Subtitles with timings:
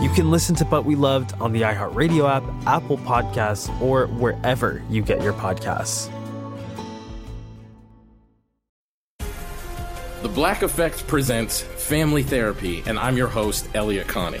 [0.00, 4.82] You can listen to But We Loved on the iHeartRadio app, Apple Podcasts, or wherever
[4.90, 6.10] you get your podcasts.
[10.20, 14.40] The Black Effect presents Family Therapy, and I'm your host, Elliott Connie.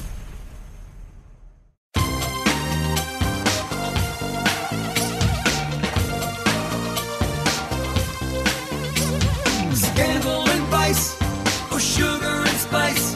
[10.93, 13.15] Scandal and sugar and spice.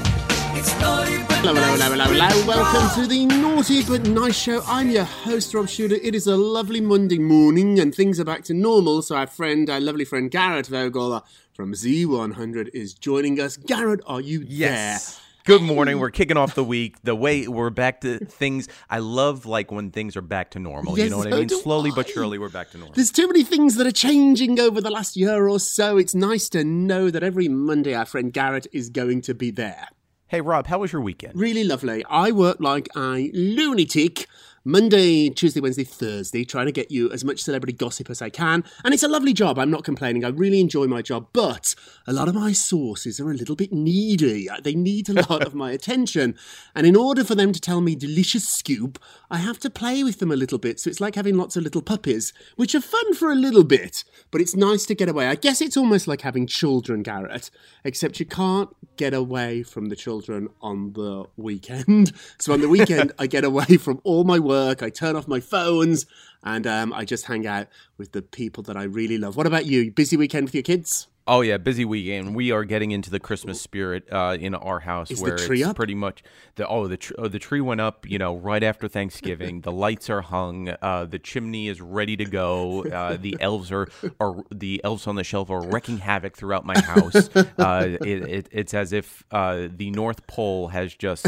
[0.58, 1.82] It's naughty but Hello, hello, nice.
[1.82, 2.48] hello, hello, hello.
[2.48, 4.62] Welcome to the Naughty But Nice Show.
[4.66, 5.96] I'm your host, Rob Shooter.
[5.96, 9.02] It is a lovely Monday morning and things are back to normal.
[9.02, 13.58] So, our friend, our lovely friend Garrett Vogel from Z100 is joining us.
[13.58, 15.20] Garrett, are you Yes.
[15.46, 15.98] Good morning.
[15.98, 16.00] Mm.
[16.00, 16.96] We're kicking off the week.
[17.04, 18.68] The way we're back to things.
[18.90, 20.98] I love like when things are back to normal.
[20.98, 21.50] Yes, you know what so I mean?
[21.50, 22.96] Slowly but surely, we're back to normal.
[22.96, 25.98] There's too many things that are changing over the last year or so.
[25.98, 29.88] It's nice to know that every Monday our friend Garrett is going to be there.
[30.26, 31.40] Hey, Rob, how was your weekend?
[31.40, 32.04] Really lovely.
[32.10, 34.26] I worked like a lunatic
[34.68, 38.64] Monday, Tuesday, Wednesday, Thursday, trying to get you as much celebrity gossip as I can.
[38.84, 39.60] And it's a lovely job.
[39.60, 40.26] I'm not complaining.
[40.26, 41.28] I really enjoy my job.
[41.34, 41.76] But
[42.08, 44.50] a lot of my sources are a little bit needy.
[44.50, 46.36] Uh, they need a lot of my attention.
[46.74, 48.98] And in order for them to tell me delicious scoop,
[49.30, 50.80] I have to play with them a little bit.
[50.80, 54.04] So it's like having lots of little puppies, which are fun for a little bit.
[54.32, 55.28] But it's nice to get away.
[55.28, 57.52] I guess it's almost like having children, Garrett,
[57.84, 62.12] except you can't get away from the children on the weekend.
[62.40, 64.84] So on the weekend, I get away from all my work.
[64.84, 66.06] I turn off my phones
[66.44, 67.68] and um, I just hang out
[67.98, 69.36] with the people that I really love.
[69.38, 69.92] What about you?
[69.92, 71.08] Busy weekend with your kids?
[71.28, 72.36] Oh yeah, busy weekend.
[72.36, 75.62] We are getting into the Christmas spirit uh, in our house, Is the where tree
[75.62, 75.76] it's up?
[75.76, 76.22] pretty much
[76.54, 79.62] the oh the tr- oh, the tree went up, you know, right after Thanksgiving.
[79.62, 82.86] the lights are hung, uh, the chimney is ready to go.
[82.86, 83.88] Uh, the elves are
[84.20, 87.30] are the elves on the shelf are wrecking havoc throughout my house.
[87.58, 91.26] Uh, it, it, it's as if uh, the North Pole has just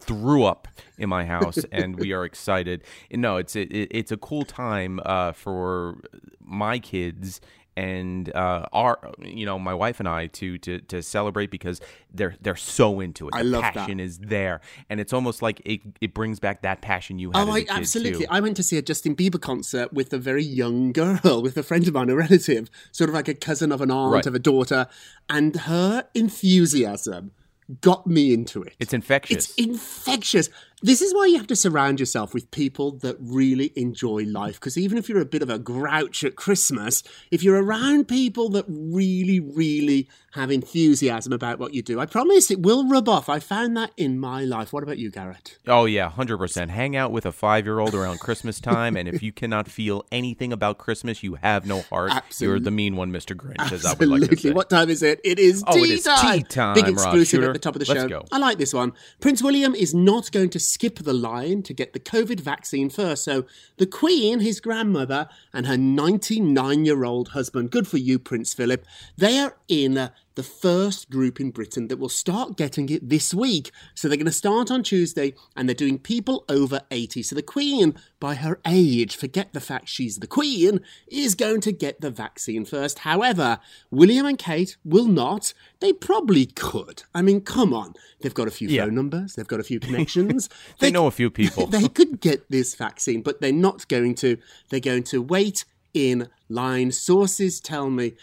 [0.00, 0.68] threw up
[0.98, 2.82] in my house, and we are excited.
[3.10, 6.00] And no, it's it, it's a cool time uh, for
[6.40, 7.40] my kids
[7.76, 11.80] and uh, our you know my wife and I to to to celebrate because
[12.12, 13.34] they're they're so into it.
[13.34, 16.80] I the love passion is there, and it's almost like it, it brings back that
[16.82, 17.48] passion you had.
[17.48, 18.26] Oh, I, absolutely.
[18.26, 18.30] Too.
[18.30, 21.62] I went to see a Justin Bieber concert with a very young girl, with a
[21.62, 24.26] friend of mine, a relative, sort of like a cousin of an aunt, Right.
[24.26, 24.86] of a daughter,
[25.28, 27.32] and her enthusiasm
[27.80, 28.74] got me into it.
[28.78, 29.50] It's infectious.
[29.50, 30.50] It's infectious.
[30.82, 34.54] This is why you have to surround yourself with people that really enjoy life.
[34.54, 38.50] Because even if you're a bit of a grouch at Christmas, if you're around people
[38.50, 43.28] that really, really have enthusiasm about what you do, I promise it will rub off.
[43.28, 44.72] I found that in my life.
[44.72, 45.58] What about you, Garrett?
[45.66, 46.70] Oh yeah, hundred percent.
[46.70, 50.76] Hang out with a five-year-old around Christmas time, and if you cannot feel anything about
[50.78, 52.12] Christmas, you have no heart.
[52.40, 54.36] You're the mean one, Mister Grinch, as I would like to Absolutely.
[54.36, 54.52] say.
[54.52, 55.20] What time is it?
[55.24, 56.38] It is Oh, it tea is time.
[56.38, 58.08] tea time, Big exclusive at the top of the Let's show.
[58.08, 58.24] go.
[58.32, 58.92] I like this one.
[59.20, 63.22] Prince William is not going to skip the line to get the COVID vaccine first.
[63.22, 68.52] So the Queen, his grandmother, and her 99 year old husband, good for you, Prince
[68.52, 68.84] Philip,
[69.16, 73.70] they are in the first group in Britain that will start getting it this week.
[73.94, 77.22] So they're going to start on Tuesday and they're doing people over 80.
[77.22, 81.72] So the Queen, by her age, forget the fact she's the Queen, is going to
[81.72, 83.00] get the vaccine first.
[83.00, 83.60] However,
[83.92, 85.54] William and Kate will not.
[85.80, 87.04] They probably could.
[87.14, 87.94] I mean, come on.
[88.20, 88.84] They've got a few Yeah.
[88.86, 90.48] phone numbers, they've got a few connections.
[90.80, 91.66] They know a few people.
[91.66, 94.36] they could get this vaccine, but they're not going to.
[94.70, 95.64] They're going to wait
[95.94, 96.90] in line.
[96.90, 98.14] Sources tell me.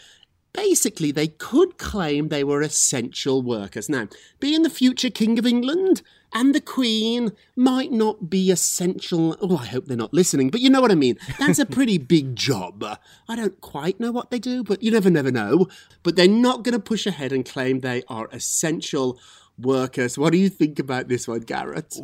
[0.52, 3.88] Basically, they could claim they were essential workers.
[3.88, 4.08] Now,
[4.38, 6.02] being the future King of England
[6.34, 9.36] and the Queen might not be essential.
[9.40, 11.18] Oh, I hope they're not listening, but you know what I mean.
[11.38, 12.84] That's a pretty big job.
[13.28, 15.68] I don't quite know what they do, but you never, never know.
[16.02, 19.18] But they're not going to push ahead and claim they are essential
[19.58, 20.18] workers.
[20.18, 21.98] What do you think about this one, Garrett?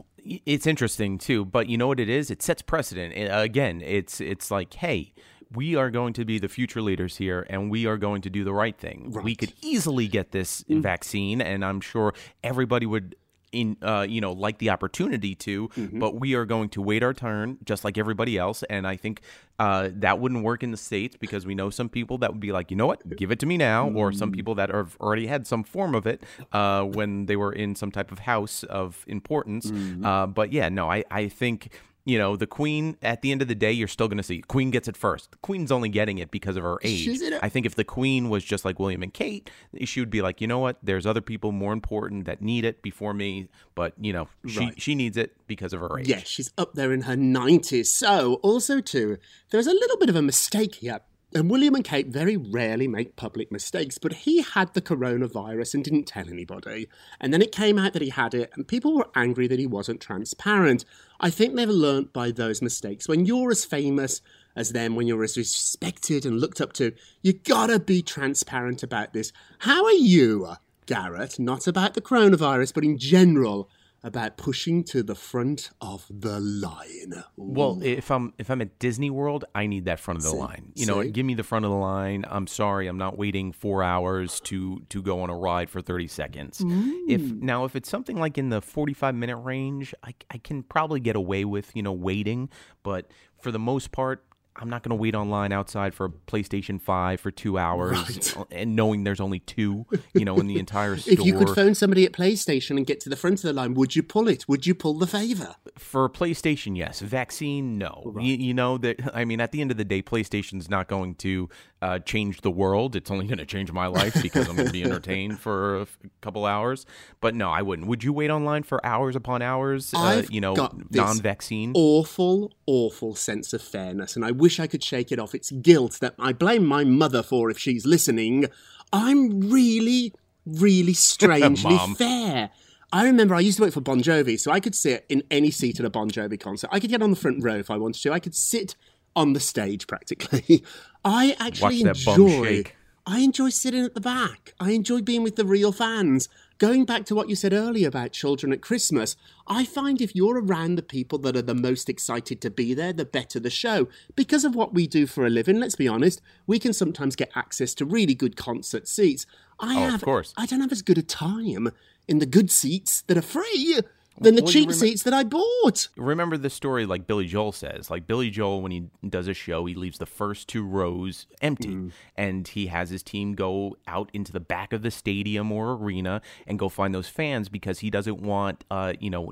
[0.44, 4.50] it's interesting too but you know what it is it sets precedent again it's it's
[4.50, 5.12] like hey
[5.54, 8.44] we are going to be the future leaders here and we are going to do
[8.44, 10.82] the right thing we could easily get this Mm.
[10.82, 12.12] vaccine and i'm sure
[12.42, 13.16] everybody would
[13.50, 15.98] in uh, you know like the opportunity to Mm-hmm.
[15.98, 19.22] but we are going to wait our turn just like everybody else and i think
[19.58, 22.52] uh, that wouldn't work in the states because we know some people that would be
[22.52, 24.34] like you know what give it to me now or some Mm.
[24.36, 26.22] people that have already had some form of it
[26.52, 30.04] uh, when they were in some type of house of importance Mm-hmm.
[30.04, 31.72] uh, but yeah no I, I think
[32.08, 34.40] you know the queen at the end of the day you're still going to see
[34.42, 37.48] queen gets it first the queen's only getting it because of her age a- i
[37.48, 39.50] think if the queen was just like william and kate
[39.84, 42.80] she would be like you know what there's other people more important that need it
[42.82, 44.80] before me but you know she Right.
[44.80, 47.86] she needs it because of her age Yeah, she's up there in her 90s.
[47.86, 49.18] So, also, too,
[49.50, 51.00] there's a little bit of a mistake here.
[51.34, 55.84] And William and Kate very rarely make public mistakes, but he had the coronavirus and
[55.84, 56.88] didn't tell anybody.
[57.20, 59.66] And then it came out that he had it, and people were angry that he
[59.66, 60.86] wasn't transparent.
[61.20, 63.08] I think they've learnt by those mistakes.
[63.08, 64.22] When you're as famous
[64.56, 69.12] as them, when you're as respected and looked up to, you gotta be transparent about
[69.12, 69.30] this.
[69.58, 70.54] How are you,
[70.86, 71.38] Garrett?
[71.38, 73.68] Not about the coronavirus, but in general
[74.04, 77.24] about pushing to the front of the line.
[77.36, 80.36] Well, if I'm if I'm at Disney World, I need that front of the See?
[80.36, 80.72] line.
[80.74, 82.24] You know, give me the front of the line.
[82.28, 86.06] I'm sorry, I'm not waiting four hours to to go on a ride for 30
[86.06, 86.60] seconds.
[86.60, 87.42] If Mm.
[87.42, 91.16] now if it's something like in the 45 minute range, I I can probably get
[91.16, 92.48] away with you know waiting,
[92.82, 93.10] but
[93.42, 94.24] for the most part.
[94.58, 98.36] I'm not going to wait online outside for a PlayStation 5 for two hours Right.
[98.36, 101.12] Uh, and knowing there's only two, you know, in the entire store.
[101.14, 103.74] if you could phone somebody at PlayStation and get to the front of the line,
[103.74, 104.46] would you pull it?
[104.48, 105.54] Would you pull the favour?
[105.76, 107.00] For PlayStation, yes.
[107.00, 108.14] Vaccine, no.
[108.20, 108.98] You, you know that.
[109.14, 111.48] I mean, at the end of the day, PlayStation's not going to
[111.80, 112.96] uh, change the world.
[112.96, 115.82] It's only going to change my life because I'm going to be entertained for a
[115.82, 116.86] f- couple hours.
[117.20, 117.86] But no, I wouldn't.
[117.86, 119.92] Would you wait online for hours upon hours?
[119.94, 121.72] Uh, you know, got this non-vaccine.
[121.74, 125.34] Awful, awful sense of fairness, and I wish I could shake it off.
[125.34, 128.46] It's guilt that I blame my mother for if she's listening.
[128.92, 130.14] I'm really,
[130.46, 132.50] really strangely fair.
[132.90, 135.50] I remember I used to work for Bon Jovi, so I could sit in any
[135.50, 136.70] seat at a Bon Jovi concert.
[136.72, 138.12] I could get on the front row if I wanted to.
[138.12, 138.74] I could sit
[139.14, 140.64] on the stage practically.
[141.04, 142.64] I actually Watch that bum enjoy.
[143.06, 144.52] I enjoy sitting at the back.
[144.60, 146.28] I enjoy being with the real fans.
[146.58, 149.16] Going back to what you said earlier about children at Christmas,
[149.46, 152.92] I find if you're around the people that are the most excited to be there,
[152.92, 153.88] the better the show.
[154.14, 157.30] Because of what we do for a living, let's be honest, we can sometimes get
[157.34, 159.24] access to really good concert seats.
[159.58, 160.34] I Oh, of course.
[160.36, 161.70] I don't have as good a time
[162.06, 163.80] in the good seats that are free
[164.20, 165.88] than the Well, cheap seats that I bought.
[165.96, 167.90] Remember the story like Billy Joel says.
[167.90, 171.68] Like Billy Joel, when he does a show, he leaves the first two rows empty,
[171.68, 171.92] Mm.
[172.16, 176.20] and he has his team go out into the back of the stadium or arena
[176.46, 179.30] and go find those fans because he doesn't want, uh, you know.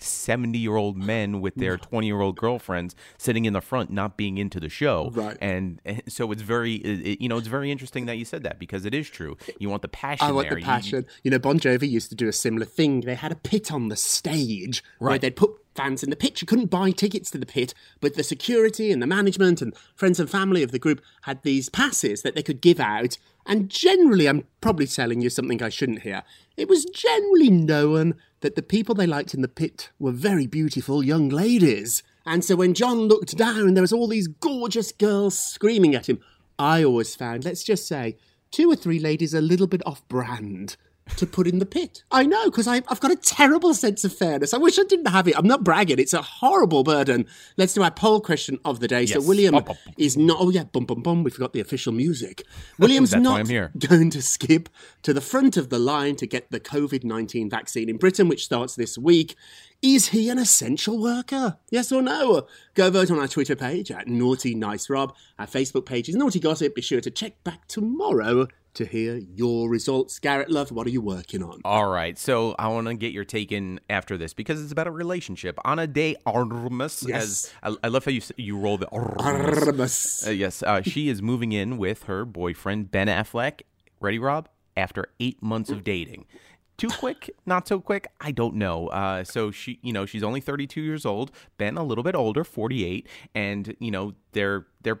[0.00, 4.16] 70 year old men with their 20 year old girlfriends sitting in the front not
[4.16, 5.36] being into the show Right.
[5.40, 8.58] and, and so it's very it, you know it's very interesting that you said that
[8.58, 11.06] because it is true you want the passion I want there the You- passion.
[11.22, 13.00] You know, Bon Jovi used to do a similar thing.
[13.02, 15.20] They had a pit on the stage where Right.
[15.20, 16.40] they'd put fans in the pit.
[16.40, 20.20] You couldn't buy tickets to the pit, but the security and the management and friends
[20.20, 23.18] and family of the group had these passes that they could give out.
[23.46, 26.22] And generally, I'm probably telling you something I shouldn't hear.
[26.56, 31.02] It was generally known that the people they liked in the pit were very beautiful
[31.02, 32.02] young ladies.
[32.26, 36.20] And so when John looked down, there was all these gorgeous girls screaming at him.
[36.58, 38.18] I always found, let's just say,
[38.50, 40.76] two or three ladies a little bit off brand.
[41.16, 42.02] To put in the pit.
[42.10, 44.54] I know, because I've got a terrible sense of fairness.
[44.54, 45.36] I wish I didn't have it.
[45.36, 45.98] I'm not bragging.
[45.98, 47.26] It's a horrible burden.
[47.56, 49.02] Let's do our poll question of the day.
[49.02, 49.12] Yes.
[49.12, 50.38] So William Bum, bum, is not.
[50.40, 51.22] Oh yeah, bum bum bum.
[51.22, 52.44] We forgot the official music.
[52.78, 53.46] William's not
[53.78, 54.68] going to skip
[55.02, 58.44] to the front of the line to get the COVID 19 vaccine in Britain, which
[58.44, 59.36] starts this week.
[59.82, 61.58] Is he an essential worker?
[61.70, 62.46] Yes or no?
[62.74, 65.14] Go vote on our Twitter page at Naughty Nice Rob.
[65.38, 66.74] Our Facebook page is Naughty Gossip.
[66.74, 70.18] Be sure to check back tomorrow to hear your results.
[70.18, 71.60] Garrett Love, what are you working on?
[71.64, 74.86] All right, so I want to get your take in after this because it's about
[74.86, 75.58] a relationship.
[75.64, 77.22] Ana de Armas, Yes.
[77.62, 79.66] as I, I love how you you roll the Armas.
[79.66, 80.24] Armas.
[80.26, 83.62] Uh, yes, uh, she is moving in with her boyfriend Ben Affleck.
[84.00, 84.48] Ready, Rob?
[84.76, 86.26] After eight months of dating.
[86.76, 87.30] Too quick?
[87.46, 88.08] Not so quick?
[88.20, 88.88] I don't know.
[88.88, 91.30] Uh, so she, you know, she's only 32 years old.
[91.56, 95.00] Ben a little bit older, 48, and you know they're they're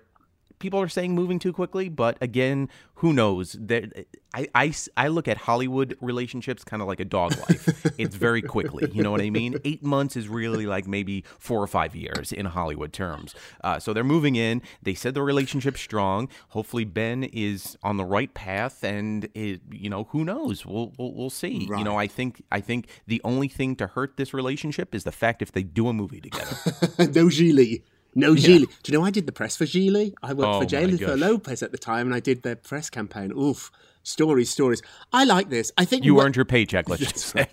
[0.58, 3.56] people are saying moving too quickly, but again, who knows?
[3.70, 7.36] I, I, I, I, s- I look at Hollywood relationships kind of like a dog
[7.48, 7.94] life.
[7.98, 8.90] it's very quickly.
[8.92, 9.56] You know what I mean?
[9.64, 13.34] Eight months is really like maybe four or five years in Hollywood terms.
[13.62, 14.62] Uh, so they're moving in.
[14.82, 16.28] They said the relationship's strong.
[16.48, 20.64] Hopefully, Ben is on the right path, and it, you know who knows?
[20.66, 21.66] We'll we'll, we'll see.
[21.78, 25.12] You know, I think I think the only thing to hurt this relationship is the
[25.12, 26.56] fact if they do a movie together.
[26.98, 27.82] no Gigli.
[28.14, 28.66] No Gigli.
[28.82, 30.14] Do you know I did the press for Gigli?
[30.22, 31.16] I worked Oh, for Jennifer.
[31.16, 33.32] Lopez at the time and I did their press campaign.
[33.32, 33.70] Oof.
[34.02, 34.82] Stories, stories.
[35.12, 35.72] I like this.
[35.78, 37.48] I think You what- earned your paycheck, let's just say.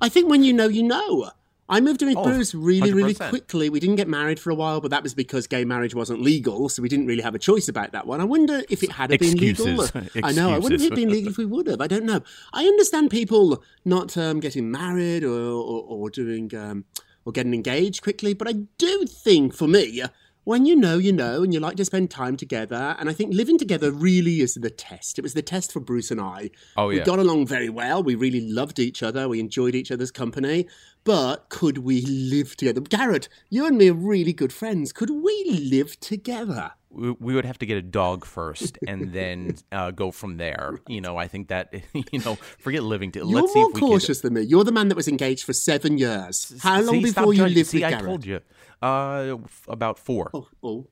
[0.00, 1.30] I think when you know, you know.
[1.68, 3.30] I moved in with Oh, Bruce really, really 100%.
[3.30, 3.70] quickly.
[3.70, 6.68] We didn't get married for a while, but that was because gay marriage wasn't legal,
[6.68, 8.20] so we didn't really have a choice about that one.
[8.20, 9.86] I wonder if it had been legal.
[10.22, 10.50] I know.
[10.50, 10.86] I wonder if Excuses.
[10.86, 11.80] it'd been legal if we would have.
[11.80, 12.20] I don't know.
[12.52, 16.84] I understand people not um, getting married or, or, or doing um,
[17.24, 20.02] or getting engaged quickly, but I do think for me,
[20.44, 23.32] when you know, you know, and you like to spend time together, and I think
[23.32, 25.18] living together really is the test.
[25.18, 26.50] It was the test for Bruce and I.
[26.76, 26.98] Oh, yeah.
[26.98, 28.02] we got along very well.
[28.02, 29.28] We really loved each other.
[29.28, 30.66] We enjoyed each other's company.
[31.04, 32.80] But could we live together?
[32.80, 34.92] Garrett, you and me are really good friends.
[34.92, 36.72] Could we live together?
[36.92, 40.78] We we would have to get a dog first and then uh, go from there.
[40.88, 41.72] You know, I think that
[42.12, 43.12] you know, forget living.
[43.12, 44.42] To, You're let's see more if we cautious than me.
[44.42, 46.54] You're the man that was engaged for seven years.
[46.62, 47.56] How long See, before you judging.
[47.56, 48.04] lived See, with I Garrett?
[48.06, 48.40] told you,
[48.82, 49.36] uh,
[49.68, 50.30] about four.
[50.34, 50.86] Oh, oh,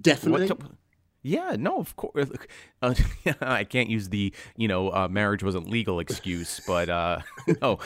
[0.00, 0.48] definitely.
[0.48, 0.60] What
[1.22, 2.30] yeah, no, of course.
[2.80, 2.94] Uh,
[3.40, 7.20] I can't use the you know uh, marriage wasn't legal excuse, but uh,
[7.60, 7.78] no,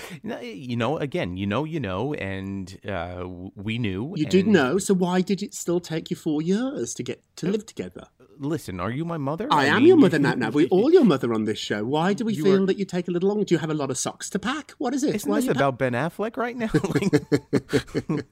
[0.42, 3.24] you know, again, you know, you know, and uh,
[3.54, 4.14] we knew.
[4.16, 7.46] You did know, so why did it still take you four years to get to
[7.46, 8.08] live together?
[8.38, 9.48] Listen, are you my mother?
[9.50, 10.34] I am mean, your mother now.
[10.34, 11.84] Now we're all your mother on this show.
[11.84, 13.44] Why do we feel are- that you take a little long?
[13.44, 14.72] Do you have a lot of socks to pack?
[14.78, 15.14] What is it?
[15.14, 16.70] Isn't Why this about Ben Affleck right now?
[16.86, 18.26] Like,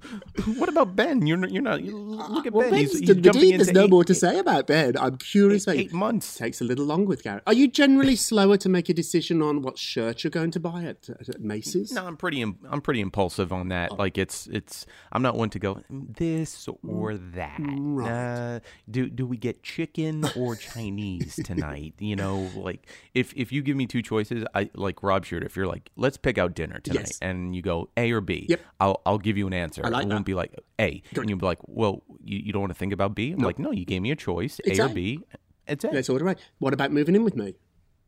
[0.59, 1.27] what about Ben?
[1.27, 1.51] You're not.
[1.51, 1.83] You're not.
[1.83, 2.81] You look at Well, Ben.
[2.81, 3.55] Ben's he's done the deed.
[3.55, 4.97] into There's no eight- more to say about Ben.
[4.99, 5.67] I'm curious.
[5.69, 6.37] eight- eight months.
[6.37, 7.43] takes a little long with Garrett.
[7.47, 10.85] Are you generally slower to make a decision on what shirt you're going to buy
[10.85, 11.93] at, at Macy's?
[11.93, 12.43] No, I'm pretty.
[12.43, 13.91] im- pretty impulsive on that.
[13.93, 13.97] Oh.
[13.97, 14.47] Like it's.
[14.49, 14.87] It's.
[15.13, 17.61] I'm not one to go this or that.
[17.61, 19.94] Uh, do Do we get chicken
[20.37, 21.95] or Chinese tonight?
[21.99, 25.47] You know, like if if you give me two choices, I like Rob Shooter.
[25.47, 27.19] If you're like, let's pick out dinner tonight, Yes.
[27.23, 28.61] and you go A or B, Yep.
[28.81, 29.83] I'll I'll give you an answer.
[29.85, 32.63] I like it won't be like A, and you'll be like, well, you, you don't
[32.63, 33.33] want to think about B.
[33.33, 34.95] I'm like, no, you gave me a choice, It's A or A.
[34.95, 35.21] B.
[35.67, 35.89] It's A.
[35.89, 36.35] Let's order.
[36.59, 37.55] What about moving in with me?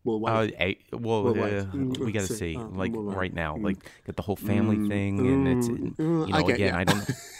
[0.04, 0.30] Well, wait.
[0.54, 1.58] Uh, a, well, Well, wait.
[1.58, 2.56] uh, Mm, we got to see.
[2.56, 3.64] Uh, like well, right now, Mm.
[3.64, 6.78] like get the whole family thing, and it's mm, you know again, ya.
[6.78, 7.10] I don't.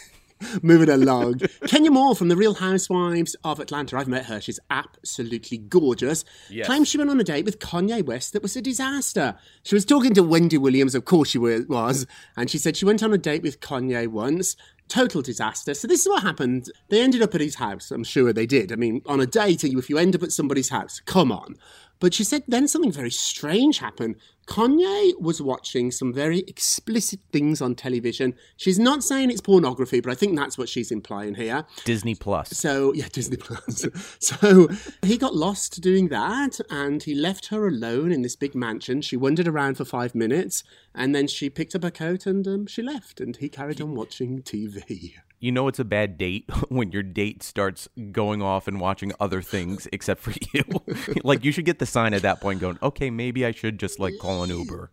[0.61, 1.39] Moving along.
[1.67, 3.97] Kenya Moore from The Real Housewives of Atlanta.
[3.97, 4.39] I've met her.
[4.39, 6.23] She's absolutely gorgeous.
[6.49, 6.67] Yes.
[6.67, 9.35] Claims she went on a date with Kanye West that was a disaster.
[9.63, 13.01] She was talking to Wendy Williams, of course she was, and she said she went
[13.03, 14.55] on a date with Kanye once.
[14.87, 15.73] Total disaster.
[15.73, 16.71] So this is what happened.
[16.89, 17.91] They ended up at his house.
[17.91, 18.71] I'm sure they did.
[18.71, 21.55] I mean, on a date, if you end up at somebody's house, come on.
[21.99, 24.15] But she said then something very strange happened.
[24.47, 28.33] Kanye was watching some very explicit things on television.
[28.55, 31.65] She's not saying it's pornography, but I think that's what she's implying here.
[31.83, 32.49] Disney Plus.
[32.49, 33.85] So, yeah, Disney Plus.
[34.19, 34.69] so
[35.01, 39.01] he got lost doing that and he left her alone in this big mansion.
[39.01, 40.63] She wandered around for five minutes
[40.95, 43.95] and then she picked up her coat and um, she left and he carried on
[43.95, 45.13] watching TV.
[45.39, 49.41] You know it's a bad date when your date starts going off and watching other
[49.41, 50.63] things except for you.
[51.23, 53.99] like you should get the sign at that point, going, okay, maybe I should just
[53.99, 54.91] like call an Uber.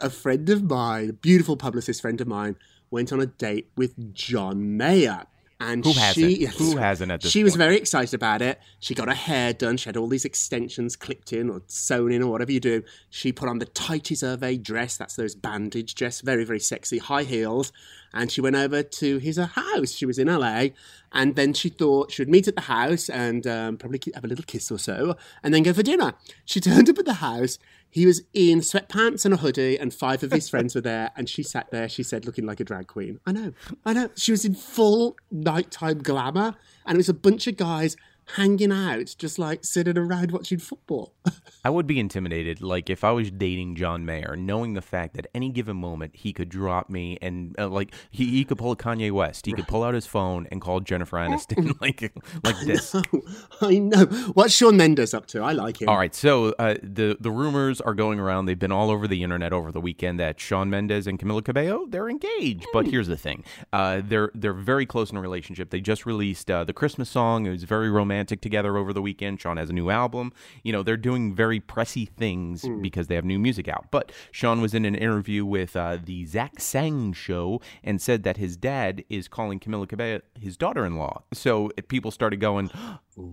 [0.00, 2.56] A friend of mine, a beautiful publicist friend of mine,
[2.90, 5.26] went on a date with John Mayer.
[5.58, 6.26] And Who hasn't?
[6.26, 8.60] she, Who hasn't at this She was very excited about it.
[8.78, 9.78] She got her hair done.
[9.78, 12.82] She had all these extensions clipped in or sewn in or whatever you do.
[13.08, 14.98] She put on the tighty survey dress.
[14.98, 16.20] That's those bandage dress.
[16.20, 16.98] Very, very sexy.
[16.98, 17.72] High heels.
[18.12, 19.92] And she went over to his uh, house.
[19.92, 20.68] She was in LA.
[21.12, 24.28] And then she thought she would meet at the house and um, probably have a
[24.28, 26.12] little kiss or so, and then go for dinner.
[26.44, 27.58] She turned up at the house.
[27.96, 31.12] He was in sweatpants and a hoodie, and five of his friends were there.
[31.16, 33.20] And she sat there, she said, looking like a drag queen.
[33.24, 33.54] I know,
[33.86, 34.10] I know.
[34.16, 37.96] She was in full nighttime glamour, and it was a bunch of guys
[38.34, 41.14] hanging out, just like sitting around watching football.
[41.64, 45.26] I would be intimidated, like if I was dating John Mayer, knowing the fact that
[45.34, 48.76] any given moment he could drop me and uh, like he, he could pull a
[48.76, 52.12] Kanye West, he could pull out his phone and call Jennifer Aniston like
[52.44, 52.94] like this.
[52.94, 53.22] I know,
[53.60, 54.04] I know.
[54.34, 55.42] What's Shawn Mendes up to?
[55.42, 55.88] I like him.
[55.88, 58.46] All right, so uh, the the rumors are going around.
[58.46, 61.86] They've been all over the internet over the weekend that Shawn Mendes and Camila Cabello
[61.88, 62.66] they're engaged.
[62.72, 65.70] But here's the thing: uh, they're they're very close in a relationship.
[65.70, 67.46] They just released uh, the Christmas song.
[67.46, 69.40] It was very romantic together over the weekend.
[69.40, 70.32] Shawn has a new album.
[70.62, 73.86] You know, they're doing very pressy things because they have new music out.
[73.90, 78.36] But Shawn was in an interview with uh, the Zach Sang show and said that
[78.36, 81.22] his dad is calling Camila Cabello his daughter-in-law.
[81.32, 82.70] So people started going.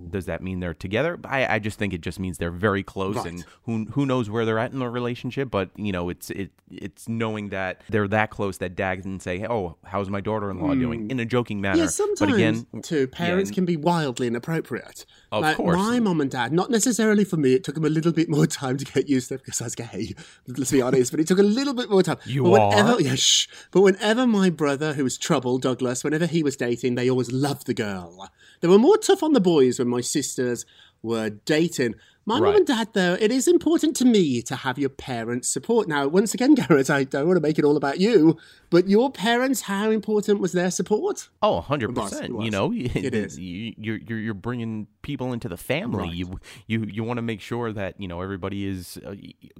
[0.10, 1.20] Does that mean they're together?
[1.26, 3.26] I, I just think it just means they're very close, Right.
[3.26, 5.52] and who who knows where they're at in their relationship.
[5.52, 9.46] But you know, it's it it's knowing that they're that close that dad can say,
[9.46, 11.76] "Oh, how's my daughter-in-law doing?" in a joking manner.
[11.76, 11.82] Hmm.
[11.82, 15.06] Yeah, sometimes but again, too, parents yeah, can be wildly inappropriate.
[15.34, 15.76] Of like, course.
[15.76, 18.46] My mom and dad, not necessarily for me, it took them a little bit more
[18.62, 20.14] time to get used to it because I was gay,
[20.48, 22.20] let's be honest, but it took a little bit more time.
[22.26, 23.02] You but whenever, are?
[23.02, 23.48] Yeah, shh.
[23.72, 27.66] But whenever my brother, who was trouble, Douglas, whenever he was dating, they always loved
[27.66, 28.30] the girl.
[28.62, 30.68] They were more tough on the boys when my sisters
[31.02, 31.96] were dating.
[32.26, 35.90] My mum and dad, though, it is important to me to have your parents' support.
[35.90, 38.38] Now, once again, Garrett, I don't want to make it all about you,
[38.74, 41.30] but your parents, how important was their support?
[41.44, 42.34] Oh, 100 It was, percent.
[42.34, 43.38] it You know, It is.
[43.38, 46.06] You, you're you're you're bringing people into the family.
[46.06, 46.14] Right.
[46.14, 49.14] You you you want to make sure that you know everybody is uh,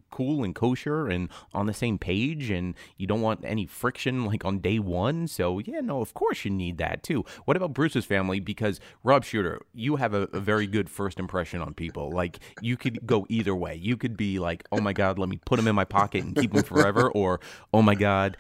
[0.10, 4.44] cool and kosher and on the same page, and you don't want any friction like
[4.46, 5.28] on day one.
[5.28, 7.24] So yeah, no, of course you need that too.
[7.46, 8.40] What about Bruce's family?
[8.40, 12.10] Because Rob Shooter, you have a, a very good first impression on people.
[12.10, 13.76] Like you could go either way.
[13.76, 16.36] You could be like, oh my god, let me put them in my pocket and
[16.36, 17.42] keep them forever, or
[17.72, 18.38] oh my god,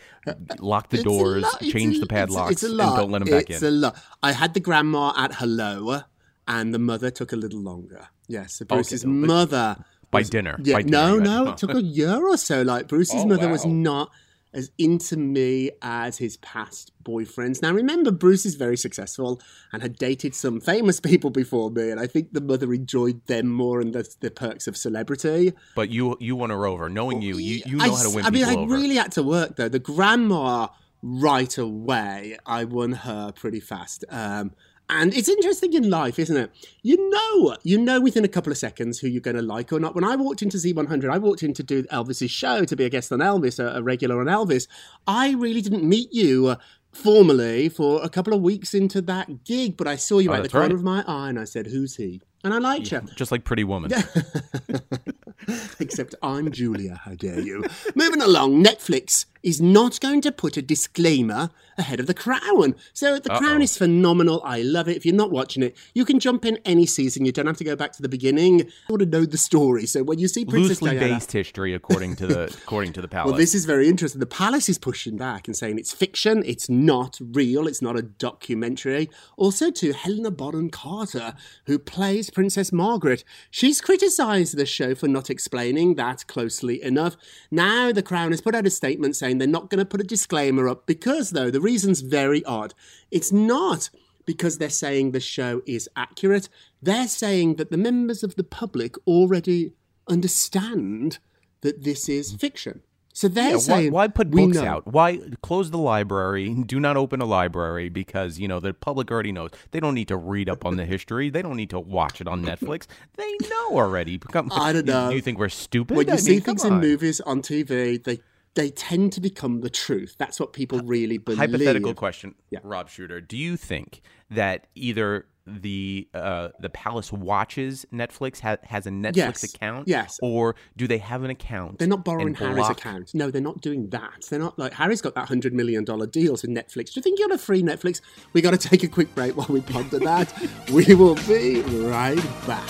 [0.63, 3.49] lock the It's doors, it's change the padlocks, it's a and don't let them back
[3.49, 3.67] it's in.
[3.67, 3.97] a lot.
[4.21, 6.01] I had the grandma at hello,
[6.47, 8.07] and the mother took a little longer.
[8.27, 9.77] Yes, so oh, Bruce's but- mother
[10.11, 10.55] By was- dinner.
[10.63, 12.61] Yeah, By dinner, no, no, it took a year or so.
[12.61, 14.11] Like Bruce's Oh, mother was not
[14.53, 17.61] as into me as his past boyfriends.
[17.61, 19.41] Now remember, Bruce is very successful
[19.71, 23.49] and had dated some famous people before me, and I think the mother enjoyed them
[23.49, 25.53] more and the, the perks of celebrity.
[25.75, 26.89] But you you won her over.
[26.89, 28.73] Knowing you, you, you I know how to win I mean, I over.
[28.73, 29.69] really had to work though.
[29.69, 30.67] The grandma,
[31.01, 34.05] right away, I won her pretty fast.
[34.09, 34.51] Um,
[34.89, 36.51] and it's interesting in life, isn't it?
[36.81, 39.79] You know, you know within a couple of seconds who you're going to like or
[39.79, 39.95] not.
[39.95, 42.89] When I walked into Z100, I walked in to do Elvis's show to be a
[42.89, 44.67] guest on Elvis, a, a regular on Elvis.
[45.07, 46.47] I really didn't meet you.
[46.47, 46.55] Uh,
[46.91, 50.43] Formally, for a couple of weeks into that gig, but I saw you Oh, at
[50.43, 50.73] the corner right.
[50.75, 52.21] of my eye and I said, Who's he?
[52.43, 53.01] And I liked you.
[53.15, 53.91] Just like Pretty Woman.
[55.79, 57.65] Except I'm Julia, how dare you.
[57.95, 62.75] Moving along, Netflix is not going to put a disclaimer ahead of The Crown.
[62.93, 63.61] So The Crown Uh-oh.
[63.61, 64.41] is phenomenal.
[64.45, 64.95] I love it.
[64.95, 67.25] If you're not watching it, you can jump in any season.
[67.25, 68.59] You don't have to go back to the beginning.
[68.59, 69.85] You want to know the story.
[69.85, 73.07] So when you see Princess Loosely Diana, based history, according to the according to the
[73.09, 73.31] palace.
[73.31, 74.19] well, this is very interesting.
[74.19, 78.01] The palace is pushing back and saying it's fiction, it's not real, it's not a
[78.01, 79.09] documentary.
[79.35, 81.33] Also, to Helena Bonham Carter,
[81.65, 83.23] who plays Princess Margaret.
[83.49, 87.15] She's criticised the show for not explaining that closely enough.
[87.51, 90.05] Now, The Crown has put out a statement saying they're not going to put a
[90.05, 92.73] disclaimer up because, though, the reason's very odd.
[93.11, 93.89] It's not
[94.25, 96.49] because they're saying the show is accurate,
[96.81, 99.73] they're saying that the members of the public already
[100.07, 101.19] understand
[101.61, 102.81] that this is fiction.
[103.15, 104.87] So they're Yeah, why, saying why put books out?
[104.87, 106.53] Why close the library?
[106.53, 109.51] Do not open a library because you know the public already knows.
[109.71, 111.29] They don't need to read up on the history.
[111.29, 112.87] They don't need to watch it on Netflix.
[113.15, 114.17] They know already.
[114.31, 115.09] Come- I don't you- know.
[115.11, 115.95] You, think we're stupid?
[115.95, 118.19] When you I see mean, things in movies on TV, they
[118.55, 120.15] they tend to become the truth.
[120.17, 121.39] That's what people really believe.
[121.39, 122.59] hypothetical question, Yeah.
[122.63, 123.19] Rob Shooter.
[123.21, 129.15] Do you think that either the uh, the palace watches Netflix ha- has a Netflix
[129.17, 129.43] Yes.
[129.43, 130.17] account, Yes.
[130.21, 131.79] or do they have an account?
[131.79, 133.11] They're not borrowing and Harry's block- account.
[133.13, 134.25] No, they're not doing that.
[134.29, 136.85] They're not like Harry's got that hundred million dollar deal with Netflix.
[136.85, 137.99] Do you think you're on a free Netflix?
[138.31, 140.33] We got to take a quick break while we ponder that.
[140.71, 142.15] we will be right
[142.47, 142.69] back.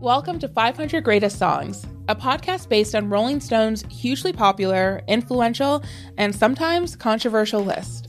[0.00, 5.82] Welcome to 500 Greatest Songs, a podcast based on Rolling Stone's hugely popular, influential,
[6.18, 8.08] and sometimes controversial list.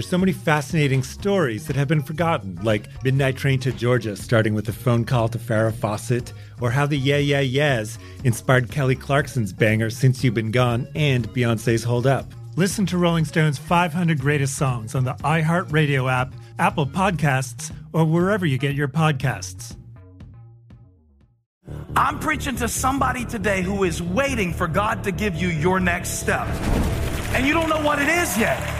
[0.00, 4.54] There's so many fascinating stories that have been forgotten, like Midnight Train to Georgia, starting
[4.54, 8.96] with a phone call to Farrah Fawcett, or how the Yeah Yeah Yeahs inspired Kelly
[8.96, 12.32] Clarkson's banger Since You've Been Gone and Beyonce's Hold Up.
[12.56, 18.46] Listen to Rolling Stone's 500 Greatest Songs on the iHeartRadio app, Apple Podcasts, or wherever
[18.46, 19.76] you get your podcasts.
[21.94, 26.20] I'm preaching to somebody today who is waiting for God to give you your next
[26.20, 26.46] step.
[27.34, 28.79] And you don't know what it is yet.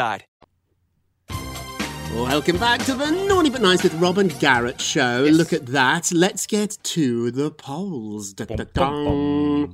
[2.15, 5.25] Welcome back to the Naughty But Nice with Rob and Garrett show.
[5.25, 5.35] Yes.
[5.35, 6.11] Look at that.
[6.11, 8.33] Let's get to the polls.
[8.33, 9.67] Da, da, da.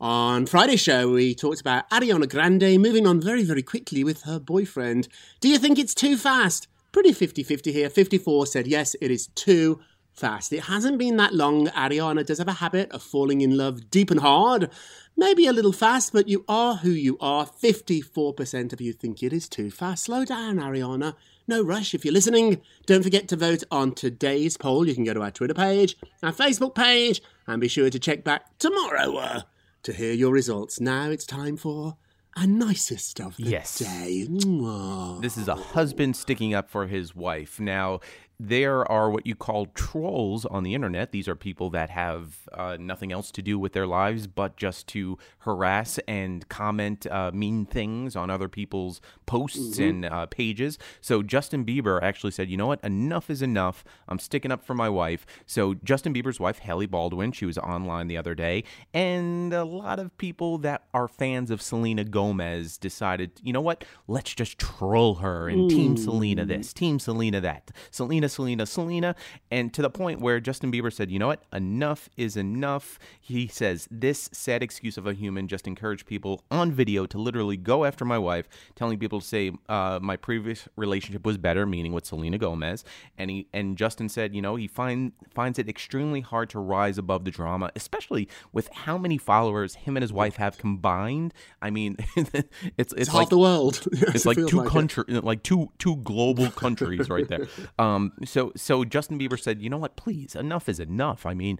[0.00, 4.40] On Friday's show, we talked about Ariana Grande moving on very, very quickly with her
[4.40, 5.06] boyfriend.
[5.38, 6.66] Do you think it's too fast?
[6.90, 7.88] Pretty 50 50 here.
[7.88, 9.78] 54 said yes, it is too
[10.20, 10.52] fast.
[10.52, 11.66] It hasn't been that long.
[11.68, 14.70] Ariana does have a habit of falling in love deep and hard.
[15.16, 17.46] Maybe a little fast, but you are who you are.
[17.46, 20.04] 54% of you think it is too fast.
[20.04, 21.14] Slow down, Ariana.
[21.48, 21.94] No rush.
[21.94, 24.86] If you're listening, don't forget to vote on today's poll.
[24.86, 28.22] You can go to our Twitter page, our Facebook page, and be sure to check
[28.22, 29.42] back tomorrow uh,
[29.82, 30.78] to hear your results.
[30.80, 31.96] Now it's time for
[32.36, 33.78] a nicest of the yes.
[33.78, 34.26] day.
[34.30, 35.20] Mwah.
[35.20, 37.58] This is a husband sticking up for his wife.
[37.58, 38.00] Now,
[38.42, 41.12] there are what you call trolls on the internet.
[41.12, 44.86] These are people that have uh, nothing else to do with their lives but just
[44.88, 49.82] to harass and comment uh, mean things on other people's posts mm-hmm.
[49.82, 50.78] and uh, pages.
[51.02, 52.82] So Justin Bieber actually said, you know what?
[52.82, 53.84] Enough is enough.
[54.08, 55.26] I'm sticking up for my wife.
[55.44, 59.98] So Justin Bieber's wife, Hailey Baldwin, she was online the other day, and a lot
[59.98, 63.84] of people that are fans of Selena Gomez decided, you know what?
[64.08, 65.74] Let's just troll her and mm.
[65.74, 67.70] Team Selena this, Team Selena that.
[67.90, 69.14] Selena Selena, Selena,
[69.50, 72.98] and to the point where Justin Bieber said, you know what, enough is enough.
[73.20, 77.56] He says, this sad excuse of a human just encouraged people on video to literally
[77.56, 81.92] go after my wife, telling people to say uh, my previous relationship was better, meaning
[81.92, 82.84] with Selena Gomez.
[83.18, 86.98] And he and Justin said, you know, he find finds it extremely hard to rise
[86.98, 91.34] above the drama, especially with how many followers him and his wife have combined.
[91.60, 92.30] I mean, it's
[92.76, 93.86] it's, it's like the world.
[93.92, 97.46] it's like two like country, like two two global countries right there.
[97.78, 101.26] Um, so so Justin Bieber said, you know what, please, enough is enough.
[101.26, 101.58] I mean,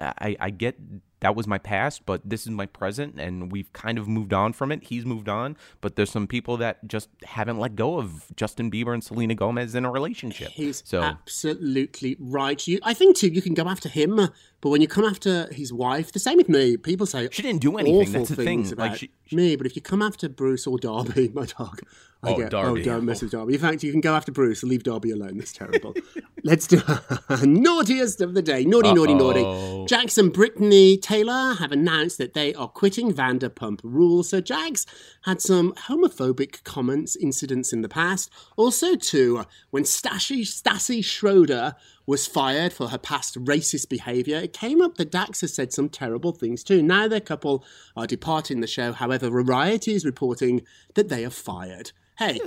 [0.00, 0.76] I, I get
[1.20, 4.52] that was my past, but this is my present, and we've kind of moved on
[4.52, 4.84] from it.
[4.84, 8.92] He's moved on, but there's some people that just haven't let go of Justin Bieber
[8.94, 10.48] and Selena Gomez in a relationship.
[10.48, 12.66] He's so absolutely right.
[12.66, 14.16] You, I think too, you can go after him,
[14.62, 16.76] but when you come after his wife, the same with me.
[16.76, 18.00] People say she didn't do anything.
[18.00, 18.78] Awful That's the things thing.
[18.78, 21.80] about Like she, me, but if you come after Bruce or Darby, my dog,
[22.22, 22.80] I Oh, get, oh, Darby.
[22.82, 23.54] oh, don't mess with Darby.
[23.54, 25.38] In fact, you can go after Bruce and leave Darby alone.
[25.38, 25.94] That's terrible.
[26.44, 26.82] Let's do
[27.46, 28.64] naughtiest of the day.
[28.64, 29.40] Naughty, naughty, naughty.
[29.40, 29.86] Uh-oh.
[29.86, 34.28] Jax and Brittany Taylor have announced that they are quitting Vanderpump Rules.
[34.28, 34.86] So Jax
[35.22, 38.30] had some homophobic comments, incidents in the past.
[38.56, 41.74] Also, too, when Stassi, Stassi Schroeder
[42.06, 45.88] was fired for her past racist behaviour, it came up that Dax has said some
[45.88, 46.80] terrible things too.
[46.80, 47.64] Now their couple
[47.96, 48.92] are departing the show.
[48.92, 50.62] However, Variety is reporting
[50.94, 51.90] that they are fired.
[52.20, 52.38] Hey,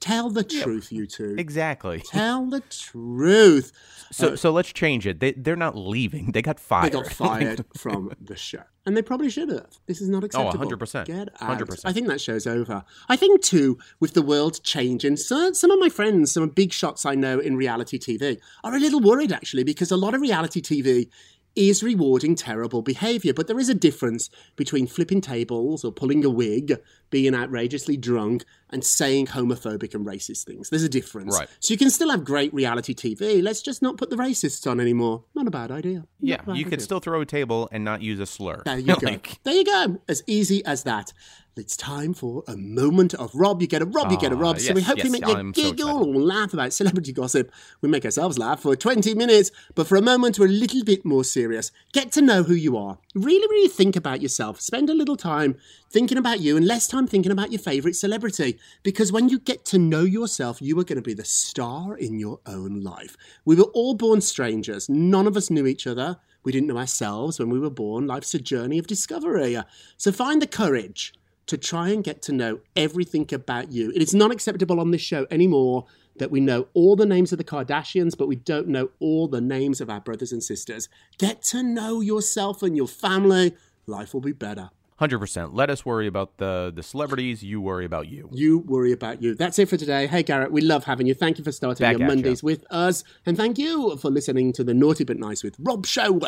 [0.00, 1.36] tell the truth, you two.
[1.38, 2.02] exactly.
[2.04, 3.70] Tell the truth.
[4.10, 5.20] So Uh, so let's change it.
[5.20, 6.32] They they're not leaving.
[6.32, 6.86] They got fired.
[6.86, 8.64] They got fired from the show.
[8.84, 9.78] And they probably should have.
[9.86, 10.66] This is not acceptable.
[10.76, 11.04] 100%.
[11.04, 11.58] Get out.
[11.60, 11.82] 100%.
[11.84, 12.82] I think that show's over.
[13.08, 17.06] I think, too, with the world changing, so, some of my friends, some big shots
[17.06, 20.60] I know in reality TV, are a little worried, actually, because a lot of reality
[20.62, 21.08] TV
[21.56, 23.34] is rewarding terrible behaviour.
[23.34, 28.44] But there is a difference between flipping tables or pulling a wig, being outrageously drunk,
[28.72, 30.70] and saying homophobic and racist things.
[30.70, 31.36] There's a difference.
[31.36, 31.48] Right.
[31.58, 33.42] So you can still have great reality TV.
[33.42, 35.24] Let's just not put the racists on anymore.
[35.34, 35.94] Not a bad idea.
[35.98, 36.84] Not Yeah, bad you could idea.
[36.84, 38.62] still throw a table and not use a slur.
[38.64, 39.18] There you go.
[39.42, 40.00] There you go.
[40.08, 41.12] As easy as that.
[41.56, 43.60] It's time for a moment of Rob.
[43.60, 44.60] You get a Rob, you get a Ah, Rob.
[44.60, 47.50] so we yes, we make you I'm so giggle or laugh about celebrity gossip.
[47.82, 51.04] We make ourselves laugh for 20 minutes, but for a moment we're a little bit
[51.04, 51.72] more serious.
[51.92, 52.98] Get to know who you are.
[53.16, 54.60] Really, really think about yourself.
[54.60, 55.56] Spend a little time
[55.90, 58.58] thinking about you and less time thinking about your favorite celebrity.
[58.82, 62.18] Because when you get to know yourself, you are going to be the star in
[62.18, 63.16] your own life.
[63.44, 64.88] We were all born strangers.
[64.88, 66.18] None of us knew each other.
[66.44, 68.06] We didn't know ourselves when we were born.
[68.06, 69.58] Life's a journey of discovery.
[69.96, 71.12] So find the courage
[71.46, 73.90] to try and get to know everything about you.
[73.90, 77.38] It is not acceptable on this show anymore that we know all the names of
[77.38, 80.88] the Kardashians, but we don't know all the names of our brothers and sisters.
[81.18, 83.56] Get to know yourself and your family.
[83.86, 84.70] Life will be better.
[85.00, 85.54] Hundred percent.
[85.54, 87.42] Let us worry about the the celebrities.
[87.42, 88.28] You worry about you.
[88.32, 89.34] You worry about you.
[89.34, 90.06] That's it for today.
[90.06, 91.14] Hey, Garrett, we love having you.
[91.14, 92.14] Thank you for starting Back your at ya.
[92.14, 93.02] Mondays with us.
[93.24, 96.20] And thank you for listening to the Naughty But Nice with Rob Show,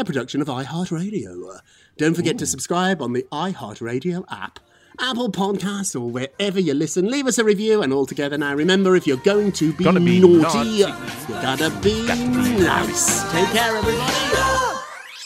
[0.00, 1.60] a production of iHeartRadio.
[1.98, 4.58] Don't forget to subscribe on the iHeartRadio app.
[4.98, 7.80] Apple Podcasts or wherever you listen, leave us a review.
[7.82, 10.68] And all together now, remember if you're going to be, Gonna be naughty, naughty.
[10.70, 10.86] you
[11.28, 13.22] gotta be nice.
[13.30, 14.80] Take care, everybody.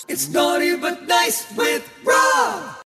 [0.07, 2.77] It's naughty but nice with Rob.